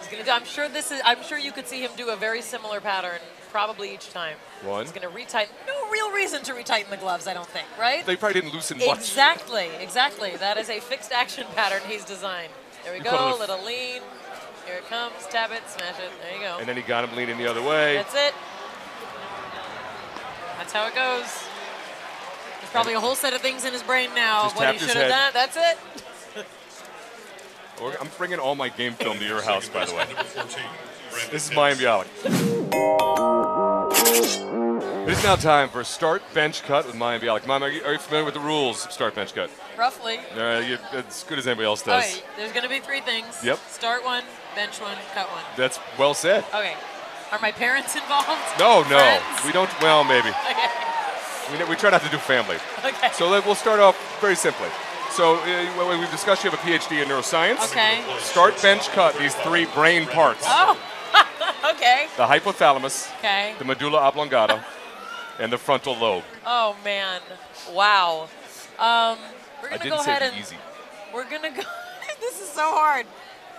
He's 0.00 0.08
gonna 0.10 0.24
do. 0.24 0.30
I'm 0.32 0.44
sure 0.44 0.68
this 0.68 0.90
is. 0.90 1.00
I'm 1.04 1.22
sure 1.22 1.38
you 1.38 1.52
could 1.52 1.68
see 1.68 1.82
him 1.84 1.92
do 1.96 2.08
a 2.10 2.16
very 2.16 2.42
similar 2.42 2.80
pattern, 2.80 3.20
probably 3.52 3.94
each 3.94 4.10
time. 4.10 4.36
One. 4.64 4.84
He's 4.84 4.90
gonna 4.92 5.06
retighten. 5.14 5.50
No 5.68 5.88
real 5.88 6.10
reason 6.10 6.42
to 6.42 6.52
retighten 6.52 6.90
the 6.90 6.96
gloves, 6.96 7.28
I 7.28 7.32
don't 7.34 7.46
think. 7.46 7.66
Right? 7.78 8.04
They 8.04 8.16
probably 8.16 8.40
didn't 8.40 8.54
loosen 8.54 8.78
much. 8.78 8.98
Exactly. 8.98 9.68
Exactly. 9.80 10.34
That 10.36 10.56
is 10.56 10.68
a 10.68 10.80
fixed 10.80 11.12
action 11.12 11.46
pattern 11.54 11.82
he's 11.88 12.04
designed. 12.04 12.50
There 12.82 12.92
we 12.92 12.98
You 12.98 13.04
go. 13.04 13.36
a- 13.36 13.38
Little 13.38 13.64
lean. 13.64 14.02
Here 14.66 14.76
it 14.78 14.88
comes. 14.88 15.14
Tap 15.30 15.52
it. 15.52 15.62
Smash 15.68 16.00
it. 16.00 16.10
There 16.22 16.34
you 16.36 16.40
go. 16.44 16.56
And 16.58 16.68
then 16.68 16.76
he 16.76 16.82
got 16.82 17.08
him 17.08 17.14
leaning 17.16 17.38
the 17.38 17.46
other 17.48 17.62
way. 17.62 17.94
That's 17.94 18.14
it. 18.16 18.34
That's 20.58 20.72
how 20.72 20.88
it 20.88 20.94
goes. 20.96 21.51
There's 22.72 22.84
probably 22.84 22.94
a 22.94 23.00
whole 23.00 23.14
set 23.14 23.34
of 23.34 23.42
things 23.42 23.66
in 23.66 23.72
his 23.74 23.82
brain 23.82 24.08
now. 24.14 24.44
Just 24.44 24.56
What 24.56 24.72
he 24.72 24.78
his 24.78 24.88
should 24.88 24.96
have 24.96 25.10
head. 25.10 25.32
done. 25.32 25.32
That's 25.34 25.56
it. 25.58 25.78
I'm 28.00 28.08
bringing 28.16 28.38
all 28.38 28.54
my 28.54 28.70
game 28.70 28.94
film 28.94 29.18
to 29.18 29.24
your 29.26 29.42
house, 29.42 29.68
by 29.68 29.84
the 29.84 29.92
way. 29.94 30.06
This 31.30 31.50
is 31.50 31.54
Mayim 31.54 31.74
Bialik. 31.74 32.06
It 35.06 35.08
is 35.10 35.22
now 35.22 35.36
time 35.36 35.68
for 35.68 35.84
Start 35.84 36.22
Bench 36.32 36.62
Cut 36.62 36.86
with 36.86 36.94
Mayim 36.94 37.20
Bialik. 37.20 37.40
Mayim, 37.40 37.60
are 37.60 37.68
you, 37.68 37.84
are 37.84 37.92
you 37.92 37.98
familiar 37.98 38.24
with 38.24 38.32
the 38.34 38.40
rules 38.40 38.86
of 38.86 38.92
Start 38.92 39.16
Bench 39.16 39.34
Cut? 39.34 39.50
Roughly. 39.76 40.18
Uh, 40.34 40.60
you, 40.60 40.78
as 40.94 41.24
good 41.24 41.38
as 41.38 41.46
anybody 41.46 41.66
else 41.66 41.82
does. 41.82 42.02
right, 42.02 42.24
there's 42.38 42.52
going 42.52 42.62
to 42.62 42.70
be 42.70 42.78
three 42.80 43.00
things. 43.02 43.26
Yep. 43.44 43.58
Start 43.68 44.02
one, 44.02 44.24
bench 44.54 44.80
one, 44.80 44.96
cut 45.12 45.28
one. 45.28 45.42
That's 45.58 45.78
well 45.98 46.14
said. 46.14 46.44
Okay. 46.54 46.74
Are 47.32 47.38
my 47.42 47.52
parents 47.52 47.94
involved? 48.02 48.28
No, 48.58 48.80
no, 48.82 48.98
Friends? 48.98 49.44
we 49.44 49.52
don't. 49.52 49.68
Well, 49.82 50.04
maybe 50.04 50.28
Okay. 50.50 50.68
We, 51.52 51.64
we 51.64 51.76
try 51.76 51.90
not 51.90 52.02
to 52.02 52.08
do 52.10 52.18
family. 52.18 52.56
Okay. 52.84 53.10
So 53.12 53.28
let, 53.28 53.44
we'll 53.46 53.54
start 53.54 53.78
off 53.80 53.96
very 54.20 54.34
simply. 54.34 54.68
So 55.10 55.36
uh, 55.36 55.88
we- 55.90 55.98
we've 56.00 56.10
discussed 56.10 56.42
you 56.44 56.50
have 56.50 56.58
a 56.58 56.62
PhD 56.62 57.02
in 57.02 57.08
neuroscience. 57.08 57.62
Okay. 57.70 58.02
Start 58.18 58.60
bench 58.62 58.88
cut 58.88 59.16
these 59.18 59.34
three 59.36 59.66
brain 59.66 60.06
parts: 60.06 60.44
Oh, 60.48 60.76
okay. 61.74 62.06
the 62.16 62.26
hypothalamus, 62.26 63.10
Okay. 63.18 63.54
the 63.58 63.64
medulla 63.64 63.98
oblongata, 63.98 64.64
and 65.38 65.52
the 65.52 65.58
frontal 65.58 65.96
lobe. 65.96 66.24
Oh 66.46 66.76
man, 66.84 67.20
wow. 67.72 68.28
Um, 68.78 69.18
we're 69.62 69.68
gonna 69.70 69.82
didn't 69.82 69.98
go 69.98 70.02
say 70.02 70.10
ahead 70.12 70.22
and 70.32 70.40
easy. 70.40 70.56
we're 71.14 71.28
gonna 71.30 71.50
go. 71.50 71.62
this 72.20 72.40
is 72.40 72.48
so 72.48 72.62
hard. 72.72 73.06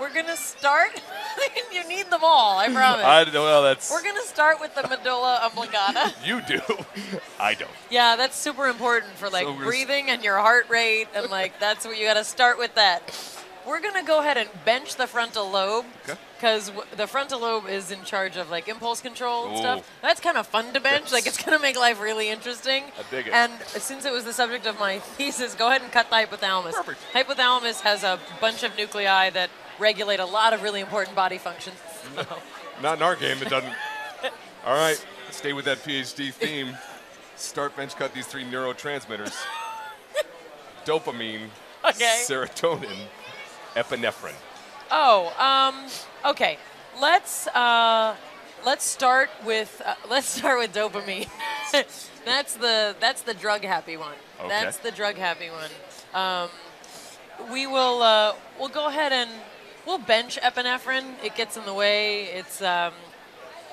We're 0.03 0.13
gonna 0.13 0.35
start. 0.35 1.01
you 1.73 1.87
need 1.87 2.09
them 2.09 2.19
all. 2.23 2.59
I 2.59 2.67
promise. 2.67 3.05
I 3.05 3.23
well, 3.31 3.63
that's 3.63 3.89
we're 3.89 4.03
gonna 4.03 4.21
start 4.23 4.59
with 4.59 4.75
the 4.75 4.85
medulla 4.85 5.39
oblongata. 5.41 6.13
you 6.25 6.41
do. 6.41 6.59
I 7.39 7.53
don't. 7.53 7.71
Yeah, 7.89 8.17
that's 8.17 8.35
super 8.35 8.67
important 8.67 9.13
for 9.13 9.29
like 9.29 9.45
So 9.45 9.53
breathing 9.53 10.09
and 10.09 10.21
your 10.21 10.39
heart 10.39 10.67
rate, 10.69 11.07
and 11.15 11.31
like 11.31 11.57
that's 11.57 11.85
what 11.85 11.97
you 11.97 12.05
got 12.05 12.15
to 12.15 12.25
start 12.25 12.57
with 12.59 12.75
that. 12.75 13.17
We're 13.65 13.79
gonna 13.79 14.03
go 14.03 14.19
ahead 14.19 14.35
and 14.35 14.49
bench 14.65 14.97
the 14.97 15.07
frontal 15.07 15.49
lobe 15.49 15.85
Okay. 16.03 16.19
because 16.35 16.67
w- 16.67 16.85
the 16.97 17.07
frontal 17.07 17.39
lobe 17.39 17.69
is 17.69 17.89
in 17.89 18.03
charge 18.03 18.35
of 18.35 18.49
like 18.49 18.67
impulse 18.67 18.99
control 18.99 19.45
and 19.45 19.53
Ooh. 19.55 19.59
stuff. 19.59 19.91
That's 20.01 20.19
kind 20.19 20.35
of 20.35 20.45
fun 20.47 20.73
to 20.73 20.81
bench. 20.81 21.13
Like 21.13 21.25
it's 21.25 21.41
gonna 21.41 21.59
make 21.59 21.79
life 21.79 22.01
really 22.01 22.29
interesting. 22.29 22.83
I 22.99 23.03
dig 23.09 23.27
it. 23.27 23.33
And 23.33 23.53
since 23.67 24.03
it 24.03 24.11
was 24.11 24.25
the 24.25 24.33
subject 24.33 24.65
of 24.65 24.77
my 24.81 24.99
thesis, 25.17 25.55
go 25.55 25.69
ahead 25.69 25.81
and 25.81 25.93
cut 25.93 26.09
the 26.09 26.17
hypothalamus. 26.17 26.73
Perfect. 26.73 26.99
Hypothalamus 27.13 27.79
has 27.81 28.03
a 28.03 28.19
bunch 28.41 28.63
of 28.63 28.77
nuclei 28.77 29.29
that 29.29 29.49
regulate 29.79 30.19
a 30.19 30.25
lot 30.25 30.53
of 30.53 30.61
really 30.61 30.81
important 30.81 31.15
body 31.15 31.37
functions. 31.37 31.77
Not 32.81 32.97
in 32.97 33.03
our 33.03 33.15
game. 33.15 33.37
It 33.41 33.49
doesn't. 33.49 33.73
All 34.65 34.75
right. 34.75 35.03
Stay 35.31 35.53
with 35.53 35.65
that 35.65 35.79
PhD 35.79 36.31
theme. 36.31 36.77
Start 37.35 37.75
bench 37.75 37.95
cut 37.95 38.13
these 38.13 38.27
three 38.27 38.45
neurotransmitters: 38.45 39.33
dopamine, 40.85 41.49
Okay. 41.83 42.21
serotonin, 42.23 43.07
epinephrine. 43.75 44.35
Oh, 44.91 45.33
um, 45.39 45.87
okay. 46.31 46.57
Let's 47.01 47.47
uh, 47.47 48.15
let's 48.63 48.85
start 48.85 49.29
with 49.43 49.81
uh, 49.83 49.95
let's 50.09 50.29
start 50.29 50.59
with 50.59 50.73
dopamine. 50.73 51.27
that's 52.25 52.53
the 52.55 52.95
that's 52.99 53.21
the 53.23 53.33
drug 53.33 53.63
happy 53.63 53.97
one. 53.97 54.13
Okay. 54.39 54.49
That's 54.49 54.77
the 54.77 54.91
drug 54.91 55.15
happy 55.15 55.49
one. 55.49 55.71
Um, 56.13 56.49
we 57.51 57.65
will 57.65 58.03
uh, 58.03 58.33
we'll 58.59 58.69
go 58.69 58.87
ahead 58.87 59.11
and 59.11 59.29
we'll 59.85 59.97
bench 59.99 60.39
epinephrine. 60.41 61.15
It 61.23 61.35
gets 61.35 61.57
in 61.57 61.65
the 61.65 61.73
way. 61.73 62.23
It's 62.25 62.61
um, 62.61 62.93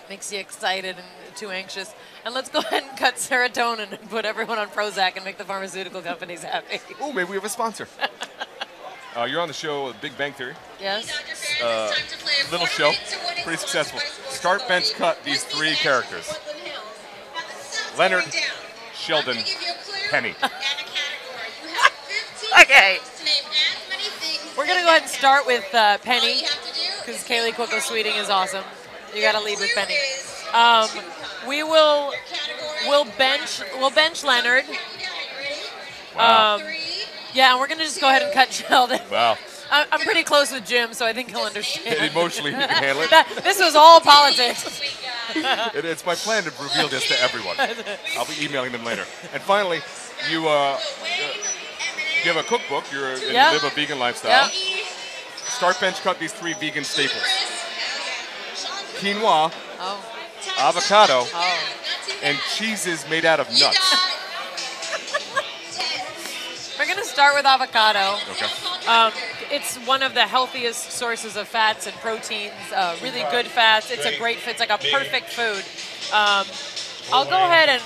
makes 0.09 0.33
you 0.33 0.39
excited 0.39 0.97
and 0.97 1.37
too 1.37 1.51
anxious. 1.51 1.95
And 2.25 2.35
let's 2.35 2.49
go 2.49 2.59
ahead 2.59 2.83
and 2.83 2.99
cut 2.99 3.15
serotonin 3.15 3.93
and 3.93 4.11
put 4.11 4.25
everyone 4.25 4.59
on 4.59 4.69
Prozac 4.69 5.17
and 5.17 5.25
make 5.25 5.39
the 5.39 5.45
pharmaceutical 5.45 6.03
companies 6.03 6.43
happy. 6.43 6.81
Oh, 7.01 7.13
maybe 7.13 7.31
we 7.31 7.37
have 7.37 7.45
a 7.45 7.49
sponsor. 7.49 7.87
uh, 9.17 9.25
you're 9.25 9.41
on 9.41 9.49
the 9.49 9.55
show 9.55 9.93
Big 10.01 10.17
Bang 10.19 10.33
Theory. 10.33 10.55
yes. 10.81 11.11
Uh, 11.63 11.93
little 12.51 12.67
show, 12.67 12.93
pretty 13.45 13.59
successful. 13.59 14.01
Start 14.29 14.67
bench 14.67 14.93
cut 14.95 15.23
these 15.25 15.45
three 15.45 15.75
characters: 15.75 16.33
Leonard, 17.99 18.25
Sheldon, 18.95 19.37
Penny. 20.11 20.35
Okay. 22.63 22.99
We're 24.57 24.67
gonna 24.67 24.83
go 24.83 24.89
ahead 24.89 25.03
and 25.03 25.11
start 25.11 25.47
with 25.47 25.65
uh, 25.75 25.99
Penny 25.99 26.43
because 26.99 27.25
Kaley 27.27 27.51
Cuoco 27.53 27.81
Sweeting 27.81 28.15
is 28.17 28.29
awesome. 28.29 28.65
You 29.15 29.23
got 29.23 29.33
to 29.39 29.41
lead 29.45 29.59
with 29.59 29.71
Penny. 29.75 29.95
Um, 30.53 30.89
we 31.49 31.63
will 31.63 32.13
we'll 32.87 33.07
bench 33.17 33.63
we'll 33.79 33.91
bench 33.91 34.23
Leonard. 34.25 34.65
Wow. 36.17 36.57
Um, 36.57 36.63
yeah, 37.33 37.53
and 37.53 37.61
we're 37.61 37.69
gonna 37.69 37.85
just 37.85 38.01
go 38.01 38.09
ahead 38.09 38.23
and 38.23 38.33
cut 38.33 38.53
Sheldon. 38.53 39.01
wow. 39.11 39.37
I- 39.73 39.87
I'm 39.93 40.01
pretty 40.01 40.25
close 40.25 40.53
with 40.53 40.67
Jim, 40.67 40.93
so 40.95 41.07
I 41.07 41.13
think 41.13 41.31
he'll 41.31 41.41
understand. 41.43 42.11
Emotionally, 42.11 42.51
he 42.51 42.57
can 42.61 42.69
handle 42.69 43.05
it. 43.05 43.11
That, 43.11 43.29
this 43.45 43.61
was 43.61 43.75
all 43.77 44.01
politics. 44.01 44.81
It- 45.33 45.85
It's 45.85 46.05
my 46.05 46.17
plan 46.17 46.43
to 46.43 46.51
reveal 46.61 46.89
this 46.89 47.07
to 47.07 47.23
everyone. 47.23 47.55
I'll 48.19 48.27
be 48.27 48.45
emailing 48.45 48.73
them 48.73 48.85
later. 48.85 49.05
And 49.33 49.41
finally, 49.41 49.79
you 50.29 50.49
uh, 50.49 50.77
you 52.25 52.33
have 52.33 52.45
a 52.45 52.49
cookbook. 52.49 52.85
You're 52.93 53.13
and 53.13 53.23
Yeah. 53.23 53.49
you 53.53 53.61
live 53.61 53.65
a 53.65 53.75
vegan 53.75 53.99
lifestyle. 53.99 54.31
Yeah. 54.53 54.85
Start 55.49 55.81
bench 55.81 56.01
cut 56.03 56.19
these 56.19 56.33
three 56.33 56.55
vegan 56.55 56.85
staples: 56.85 57.23
quinoa, 59.01 59.53
Oh. 59.81 59.99
avocado, 60.59 61.27
Oh. 61.35 61.59
and 62.23 62.39
cheeses 62.57 63.07
made 63.09 63.25
out 63.25 63.41
of 63.41 63.49
nuts. 63.59 63.97
We're 66.79 66.87
gonna 66.87 67.05
start 67.05 67.35
with 67.35 67.45
avocado. 67.45 68.19
Okay. 68.31 68.47
Um, 68.89 69.13
it's 69.51 69.77
one 69.87 70.03
of 70.03 70.15
the 70.15 70.27
healthiest 70.27 70.93
sources 70.93 71.37
of 71.37 71.47
fats 71.47 71.87
and 71.87 71.95
proteins. 71.97 72.55
Uh, 72.75 72.97
really 73.03 73.23
good 73.31 73.47
fats. 73.47 73.91
It's 73.91 74.07
a 74.07 74.17
great. 74.17 74.39
It's 74.47 74.61
like 74.61 74.71
a 74.71 74.79
perfect 74.79 75.29
food. 75.31 75.63
Um, 76.15 76.47
I'll 77.13 77.25
go 77.27 77.37
ahead 77.37 77.69
and 77.69 77.83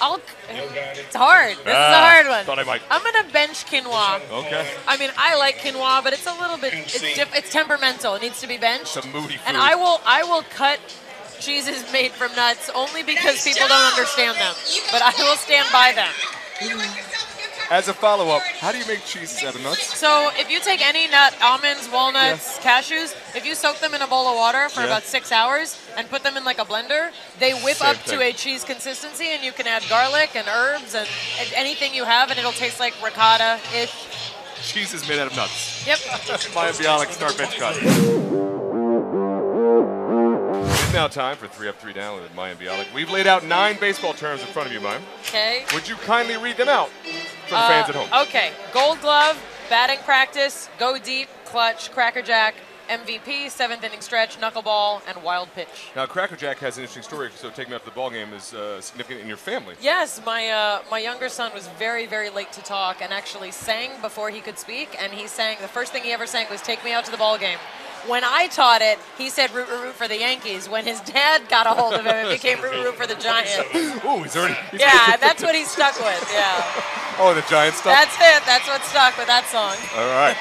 I'll. 0.00 0.20
It's 0.50 1.14
hard. 1.16 1.56
This 1.56 1.60
is 1.60 1.66
a 1.66 1.76
Ah, 1.76 2.10
hard 2.10 2.26
one. 2.28 2.44
thought 2.44 2.58
I 2.58 2.64
might. 2.64 2.82
I'm 2.90 3.02
gonna 3.02 3.28
bench 3.32 3.66
quinoa. 3.66 4.20
Okay. 4.30 4.66
I 4.86 4.96
mean, 4.96 5.10
I 5.16 5.36
like 5.36 5.58
quinoa, 5.58 6.02
but 6.04 6.12
it's 6.12 6.26
a 6.26 6.34
little 6.40 6.56
bit. 6.58 6.72
It's 6.74 7.00
diff, 7.00 7.30
It's 7.34 7.50
temperamental. 7.52 8.14
It 8.16 8.22
needs 8.22 8.40
to 8.40 8.46
be 8.46 8.56
benched. 8.58 8.96
It's 8.96 9.04
a 9.06 9.08
moody 9.08 9.36
food. 9.36 9.40
And 9.46 9.56
I 9.56 9.74
will. 9.74 10.00
I 10.06 10.22
will 10.24 10.42
cut 10.50 10.78
cheeses 11.40 11.84
made 11.92 12.10
from 12.12 12.34
nuts 12.34 12.68
only 12.74 13.02
because 13.02 13.42
people 13.44 13.68
don't 13.68 13.92
understand 13.92 14.36
them. 14.38 14.54
But 14.90 15.02
I 15.02 15.12
will 15.18 15.36
stand 15.36 15.66
by 15.72 15.92
them. 15.92 16.12
As 17.70 17.86
a 17.86 17.92
follow-up, 17.92 18.40
how 18.60 18.72
do 18.72 18.78
you 18.78 18.86
make 18.86 19.04
cheeses 19.04 19.44
out 19.44 19.54
of 19.54 19.62
nuts? 19.62 19.94
So 19.98 20.30
if 20.36 20.50
you 20.50 20.58
take 20.58 20.80
any 20.86 21.06
nut, 21.06 21.36
almonds, 21.42 21.86
walnuts, 21.92 22.58
cashews, 22.60 23.14
if 23.36 23.44
you 23.44 23.54
soak 23.54 23.78
them 23.80 23.92
in 23.92 24.00
a 24.00 24.06
bowl 24.06 24.26
of 24.26 24.36
water 24.36 24.70
for 24.70 24.80
Yeah. 24.80 24.86
about 24.86 25.02
six 25.02 25.30
hours 25.30 25.78
and 25.94 26.08
put 26.08 26.22
them 26.22 26.38
in 26.38 26.44
like 26.44 26.58
a 26.58 26.64
blender, 26.64 27.10
they 27.38 27.52
whip 27.52 27.76
Same 27.76 27.90
up 27.90 28.02
to 28.04 28.22
a 28.22 28.32
cheese 28.32 28.64
consistency, 28.64 29.26
and 29.32 29.44
you 29.44 29.52
can 29.52 29.66
add 29.66 29.82
garlic 29.90 30.34
and 30.34 30.48
herbs 30.48 30.94
and, 30.94 31.06
and 31.38 31.52
anything 31.52 31.94
you 31.94 32.04
have, 32.04 32.30
and 32.30 32.38
it'll 32.38 32.52
taste 32.52 32.80
like 32.80 32.94
ricotta-ish. 33.04 33.92
Cheese 34.62 34.94
is 34.94 35.06
made 35.06 35.18
out 35.18 35.26
of 35.30 35.36
nuts. 35.36 35.86
Yep. 35.86 35.98
My 36.54 36.70
bionic 36.70 37.12
start 37.12 37.36
bench 37.36 37.58
cut. 37.58 37.76
It's 40.70 40.92
now 40.94 41.06
time 41.06 41.36
for 41.36 41.46
three 41.48 41.68
up, 41.68 41.78
three 41.78 41.92
down 41.92 42.20
with 42.20 42.34
Mayim 42.34 42.56
Bialik. 42.56 42.92
We've 42.94 43.10
laid 43.10 43.26
out 43.26 43.44
nine 43.44 43.76
baseball 43.78 44.14
terms 44.14 44.40
in 44.40 44.46
front 44.48 44.68
of 44.68 44.72
you, 44.72 44.80
Mayim. 44.80 45.02
Okay. 45.28 45.64
Would 45.74 45.86
you 45.86 45.96
kindly 45.96 46.38
read 46.38 46.56
them 46.56 46.70
out 46.70 46.88
for 47.48 47.54
the 47.54 47.60
fans 47.62 47.88
at 47.88 47.94
home? 47.94 48.26
Okay. 48.26 48.52
Gold 48.72 49.00
glove, 49.00 49.42
batting 49.68 49.98
practice, 50.04 50.68
go 50.78 50.98
deep, 50.98 51.28
clutch, 51.44 51.90
crackerjack, 51.92 52.54
MVP, 52.88 53.50
seventh 53.50 53.84
inning 53.84 54.00
stretch, 54.00 54.40
knuckleball, 54.40 55.02
and 55.06 55.22
wild 55.22 55.52
pitch. 55.54 55.68
Now, 55.94 56.06
Cracker 56.06 56.36
Jack 56.36 56.58
has 56.58 56.78
an 56.78 56.84
interesting 56.84 57.02
story, 57.02 57.30
so 57.34 57.50
taking 57.50 57.70
me 57.70 57.76
up 57.76 57.84
to 57.84 57.90
the 57.90 57.94
ball 57.94 58.10
game 58.10 58.32
is 58.32 58.54
uh, 58.54 58.80
significant 58.80 59.20
in 59.20 59.28
your 59.28 59.36
family. 59.36 59.74
Yes, 59.80 60.20
my 60.24 60.48
uh, 60.48 60.82
my 60.90 60.98
younger 60.98 61.28
son 61.28 61.52
was 61.52 61.68
very 61.78 62.06
very 62.06 62.30
late 62.30 62.50
to 62.52 62.62
talk 62.62 63.02
and 63.02 63.12
actually 63.12 63.50
sang 63.50 63.90
before 64.00 64.30
he 64.30 64.40
could 64.40 64.58
speak. 64.58 64.96
And 64.98 65.12
he 65.12 65.26
sang 65.26 65.58
the 65.60 65.68
first 65.68 65.92
thing 65.92 66.02
he 66.02 66.12
ever 66.12 66.26
sang 66.26 66.46
was 66.50 66.62
"Take 66.62 66.82
Me 66.82 66.92
Out 66.92 67.04
to 67.04 67.10
the 67.10 67.18
Ball 67.18 67.36
Game." 67.38 67.58
When 68.06 68.22
I 68.24 68.46
taught 68.48 68.80
it, 68.82 68.98
he 69.16 69.28
said 69.30 69.52
"root 69.54 69.68
root 69.68 69.82
root 69.82 69.94
for 69.94 70.08
the 70.08 70.18
Yankees." 70.18 70.68
When 70.68 70.84
his 70.84 71.00
dad 71.00 71.48
got 71.48 71.66
a 71.66 71.70
hold 71.70 71.94
of 71.94 72.04
him, 72.04 72.14
it 72.26 72.30
became 72.42 72.60
"root 72.62 72.72
root 72.84 72.94
for 72.94 73.06
the 73.06 73.14
Giants." 73.16 73.58
Ooh, 74.04 74.22
he's 74.22 74.36
already. 74.36 74.54
he's 74.70 74.80
Yeah, 74.80 75.16
that's 75.20 75.42
what 75.42 75.54
he's 75.54 75.70
stuck 75.70 75.98
with. 75.98 76.30
Yeah, 76.32 76.62
Oh, 77.18 77.32
the 77.34 77.42
Giants 77.42 77.78
stuff. 77.78 77.92
that's 77.92 78.14
it. 78.16 78.46
That's 78.46 78.66
what 78.68 78.82
stuck 78.84 79.16
with 79.18 79.26
that 79.26 79.46
song. 79.46 79.76
All 79.98 80.08
right. 80.14 80.36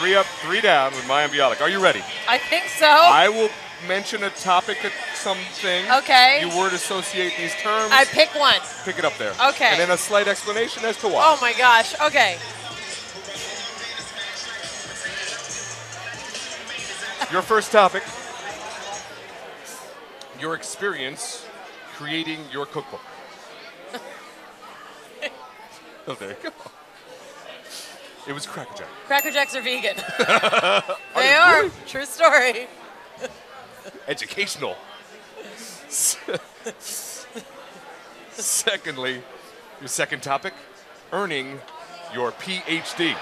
Three 0.00 0.16
up, 0.16 0.26
three 0.42 0.60
down 0.60 0.92
with 0.92 1.04
Mayim 1.04 1.28
Bialik. 1.28 1.60
Are 1.60 1.68
you 1.68 1.80
ready? 1.80 2.02
I 2.28 2.38
think 2.38 2.64
so. 2.66 2.86
I 2.86 3.28
will 3.28 3.48
mention 3.86 4.24
a 4.24 4.30
topic, 4.30 4.78
something. 5.14 5.84
Okay. 5.98 6.40
You 6.40 6.48
word 6.58 6.72
associate 6.72 7.34
these 7.38 7.54
terms. 7.62 7.92
I 7.92 8.04
pick 8.04 8.34
one. 8.34 8.58
Pick 8.84 8.98
it 8.98 9.04
up 9.04 9.16
there. 9.18 9.32
Okay. 9.50 9.66
And 9.70 9.80
then 9.80 9.90
a 9.92 9.96
slight 9.96 10.26
explanation 10.26 10.84
as 10.84 10.96
to 10.98 11.08
why. 11.08 11.22
Oh 11.24 11.38
my 11.40 11.52
gosh. 11.52 11.94
Okay. 12.00 12.38
Your 17.34 17.42
first 17.42 17.72
topic. 17.72 18.04
Your 20.40 20.54
experience 20.54 21.44
creating 21.96 22.38
your 22.52 22.64
cookbook. 22.64 23.00
oh, 26.06 26.14
there 26.14 26.28
you 26.28 26.36
go. 26.44 26.50
It 28.28 28.34
was 28.34 28.46
Cracker 28.46 28.76
Jack. 28.76 28.86
Cracker 29.08 29.32
Jacks 29.32 29.56
are 29.56 29.62
vegan. 29.62 29.96
they 31.16 31.34
are. 31.34 31.68
True 31.88 32.04
story. 32.04 32.68
Educational. 34.06 34.76
Secondly, 38.30 39.22
your 39.80 39.88
second 39.88 40.22
topic, 40.22 40.54
earning 41.12 41.58
your 42.14 42.30
PhD. 42.30 43.16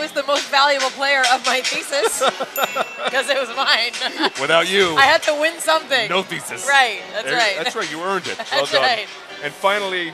Was 0.00 0.12
the 0.12 0.22
most 0.24 0.48
valuable 0.48 0.88
player 0.90 1.20
of 1.32 1.44
my 1.44 1.60
thesis 1.60 2.20
because 3.04 3.28
it 3.28 3.38
was 3.38 3.54
mine. 3.54 3.92
Without 4.40 4.68
you, 4.70 4.94
I 4.96 5.02
had 5.02 5.22
to 5.24 5.34
win 5.38 5.60
something. 5.60 6.08
no 6.08 6.22
thesis. 6.22 6.66
Right, 6.66 7.02
that's 7.12 7.24
There- 7.26 7.36
right. 7.36 7.54
That's 7.58 7.76
right. 7.76 7.90
You 7.90 8.02
earned 8.02 8.26
it. 8.26 8.38
well 8.38 8.46
That's 8.50 8.72
done. 8.72 8.82
right. 8.82 9.06
And 9.44 9.52
finally, 9.52 10.12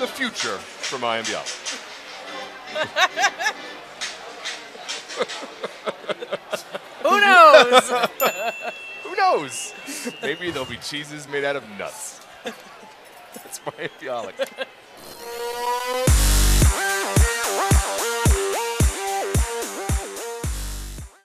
the 0.00 0.06
future 0.06 0.56
for 0.58 0.96
Mayim 0.98 1.24
Bialik. 1.24 1.82
Who 7.02 7.20
knows? 7.20 7.90
Who 9.04 9.16
knows? 9.16 9.74
Maybe 10.22 10.50
there'll 10.50 10.68
be 10.68 10.76
cheeses 10.78 11.28
made 11.28 11.44
out 11.44 11.56
of 11.56 11.64
nuts. 11.78 12.20
That's 13.34 13.58
Mayim 13.60 13.90
Bialik. 14.00 14.66